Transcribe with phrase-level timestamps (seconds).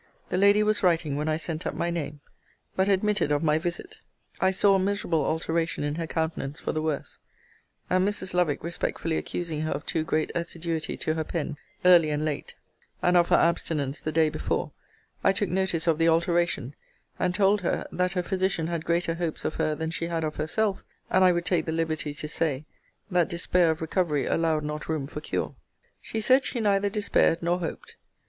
[0.29, 2.21] The lady was writing when I sent up my name;
[2.75, 3.99] but admitted of my visit.
[4.39, 7.19] I saw a miserable alteration in her countenance for the worse;
[7.87, 8.33] and Mrs.
[8.33, 12.55] Lovick respectfully accusing her of too great assiduity to her pen, early and late,
[13.03, 14.71] and of her abstinence the day before,
[15.23, 16.73] I took notice of the alteration;
[17.19, 20.37] and told her, that her physician had greater hopes of her than she had of
[20.37, 22.65] herself; and I would take the liberty to say,
[23.11, 25.53] that despair of recovery allowed not room for cure.
[26.01, 27.97] She said she neither despaired nor hoped.